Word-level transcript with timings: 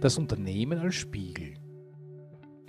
Das 0.00 0.16
Unternehmen 0.16 0.78
als 0.78 0.94
Spiegel. 0.94 1.58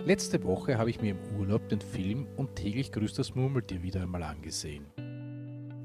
Letzte 0.04 0.44
Woche 0.44 0.76
habe 0.76 0.90
ich 0.90 1.00
mir 1.00 1.12
im 1.12 1.38
Urlaub 1.38 1.66
den 1.70 1.80
Film 1.80 2.26
und 2.36 2.56
täglich 2.56 2.92
grüßt 2.92 3.18
das 3.18 3.34
Murmeltier 3.34 3.82
wieder 3.82 4.02
einmal 4.02 4.22
angesehen. 4.22 4.84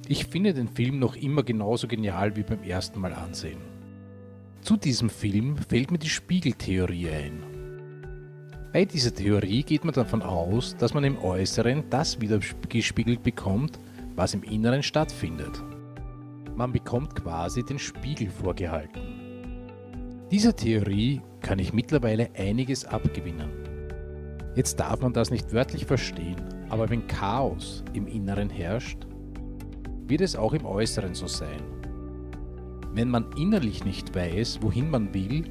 Ich 0.10 0.26
finde 0.26 0.54
den 0.54 0.68
Film 0.68 1.00
noch 1.00 1.16
immer 1.16 1.44
genauso 1.44 1.88
genial 1.88 2.36
wie 2.36 2.44
beim 2.44 2.64
ersten 2.64 3.00
Mal 3.00 3.14
ansehen. 3.14 3.60
Zu 4.60 4.76
diesem 4.76 5.10
Film 5.10 5.56
fällt 5.56 5.90
mir 5.90 6.00
die 6.00 6.10
Spiegeltheorie 6.10 7.10
ein. 7.12 7.44
Bei 8.74 8.84
dieser 8.84 9.14
Theorie 9.14 9.64
geht 9.64 9.86
man 9.86 9.94
davon 9.94 10.24
aus, 10.24 10.76
dass 10.76 10.94
man 10.94 11.06
im 11.06 11.18
Äußeren 11.18 11.86
das 11.90 12.20
wieder 12.20 12.42
gespiegelt 12.68 13.24
bekommt, 13.24 13.80
was 14.18 14.34
im 14.34 14.44
Inneren 14.44 14.84
stattfindet. 14.84 15.64
Man 16.58 16.74
bekommt 16.74 17.16
quasi 17.16 17.64
den 17.64 17.80
Spiegel 17.80 18.30
vorgehalten. 18.30 19.28
Dieser 20.30 20.54
Theorie 20.54 21.22
kann 21.48 21.60
ich 21.60 21.72
mittlerweile 21.72 22.30
einiges 22.36 22.84
abgewinnen. 22.84 23.50
Jetzt 24.56 24.82
darf 24.82 25.00
man 25.00 25.14
das 25.14 25.32
nicht 25.32 25.54
wörtlich 25.54 25.86
verstehen, 25.86 26.36
aber 26.68 26.90
wenn 26.90 27.08
Chaos 27.08 27.86
im 27.94 28.06
Inneren 28.06 28.50
herrscht, 28.50 29.08
wird 30.08 30.20
es 30.20 30.36
auch 30.36 30.52
im 30.52 30.66
Äußeren 30.66 31.16
so 31.16 31.26
sein. 31.26 31.62
Wenn 32.94 33.08
man 33.08 33.32
innerlich 33.38 33.86
nicht 33.86 34.14
weiß, 34.14 34.60
wohin 34.62 34.90
man 34.90 35.14
will, 35.14 35.46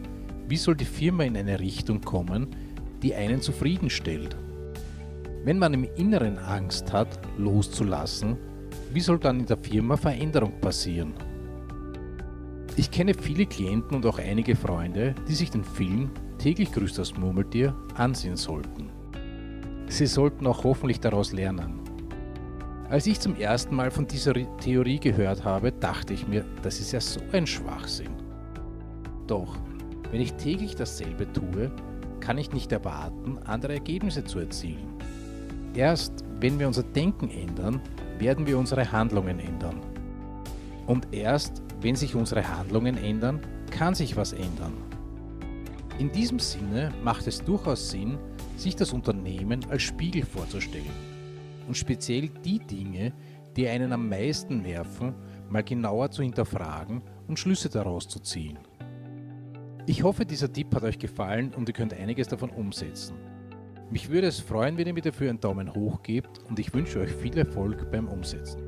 wie 0.46 0.58
soll 0.58 0.76
die 0.76 0.84
Firma 0.84 1.24
in 1.24 1.34
eine 1.34 1.58
Richtung 1.58 2.02
kommen, 2.02 2.48
die 3.02 3.14
einen 3.14 3.40
zufriedenstellt? 3.40 4.36
Wenn 5.44 5.58
man 5.58 5.72
im 5.72 5.84
Inneren 5.96 6.36
Angst 6.36 6.92
hat, 6.92 7.18
loszulassen, 7.38 8.36
wie 8.92 9.00
soll 9.00 9.18
dann 9.18 9.40
in 9.40 9.46
der 9.46 9.56
Firma 9.56 9.96
Veränderung 9.96 10.60
passieren? 10.60 11.14
Ich 12.78 12.90
kenne 12.90 13.14
viele 13.14 13.46
Klienten 13.46 13.96
und 13.96 14.04
auch 14.04 14.18
einige 14.18 14.54
Freunde, 14.54 15.14
die 15.26 15.34
sich 15.34 15.50
den 15.50 15.64
Film 15.64 16.10
Täglich 16.38 16.70
grüßt 16.72 16.98
das 16.98 17.16
Murmeltier 17.16 17.74
ansehen 17.94 18.36
sollten. 18.36 18.90
Sie 19.88 20.06
sollten 20.06 20.46
auch 20.46 20.64
hoffentlich 20.64 21.00
daraus 21.00 21.32
lernen. 21.32 21.80
Als 22.90 23.06
ich 23.06 23.18
zum 23.18 23.34
ersten 23.36 23.74
Mal 23.74 23.90
von 23.90 24.06
dieser 24.06 24.34
Theorie 24.58 25.00
gehört 25.00 25.44
habe, 25.44 25.72
dachte 25.72 26.12
ich 26.12 26.28
mir, 26.28 26.44
das 26.62 26.78
ist 26.78 26.92
ja 26.92 27.00
so 27.00 27.20
ein 27.32 27.46
Schwachsinn. 27.46 28.12
Doch, 29.26 29.56
wenn 30.10 30.20
ich 30.20 30.34
täglich 30.34 30.76
dasselbe 30.76 31.32
tue, 31.32 31.70
kann 32.20 32.38
ich 32.38 32.52
nicht 32.52 32.70
erwarten, 32.70 33.38
andere 33.44 33.74
Ergebnisse 33.74 34.24
zu 34.24 34.38
erzielen. 34.38 34.92
Erst 35.74 36.24
wenn 36.38 36.58
wir 36.58 36.66
unser 36.66 36.82
Denken 36.82 37.30
ändern, 37.30 37.80
werden 38.18 38.46
wir 38.46 38.58
unsere 38.58 38.92
Handlungen 38.92 39.40
ändern. 39.40 39.80
Und 40.86 41.08
erst 41.12 41.62
wenn 41.80 41.96
sich 41.96 42.14
unsere 42.14 42.48
Handlungen 42.56 42.96
ändern, 42.96 43.40
kann 43.70 43.94
sich 43.94 44.16
was 44.16 44.32
ändern. 44.32 44.74
In 45.98 46.12
diesem 46.12 46.38
Sinne 46.38 46.92
macht 47.02 47.26
es 47.26 47.42
durchaus 47.42 47.90
Sinn, 47.90 48.18
sich 48.56 48.76
das 48.76 48.92
Unternehmen 48.92 49.64
als 49.70 49.82
Spiegel 49.82 50.24
vorzustellen 50.24 51.16
und 51.66 51.76
speziell 51.76 52.28
die 52.44 52.58
Dinge, 52.58 53.12
die 53.56 53.68
einen 53.68 53.92
am 53.92 54.08
meisten 54.08 54.62
nerven, 54.62 55.14
mal 55.48 55.64
genauer 55.64 56.10
zu 56.10 56.22
hinterfragen 56.22 57.02
und 57.26 57.38
Schlüsse 57.38 57.68
daraus 57.68 58.08
zu 58.08 58.20
ziehen. 58.20 58.58
Ich 59.86 60.02
hoffe, 60.02 60.26
dieser 60.26 60.52
Tipp 60.52 60.74
hat 60.74 60.82
euch 60.82 60.98
gefallen 60.98 61.54
und 61.54 61.68
ihr 61.68 61.72
könnt 61.72 61.94
einiges 61.94 62.28
davon 62.28 62.50
umsetzen. 62.50 63.16
Mich 63.90 64.10
würde 64.10 64.26
es 64.26 64.40
freuen, 64.40 64.76
wenn 64.76 64.86
ihr 64.88 64.94
mir 64.94 65.02
dafür 65.02 65.30
einen 65.30 65.40
Daumen 65.40 65.72
hoch 65.72 66.02
gebt 66.02 66.40
und 66.48 66.58
ich 66.58 66.74
wünsche 66.74 67.00
euch 67.00 67.12
viel 67.12 67.38
Erfolg 67.38 67.90
beim 67.92 68.08
Umsetzen. 68.08 68.65